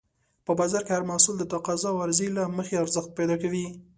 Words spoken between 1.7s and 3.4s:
او عرضې له مخې ارزښت پیدا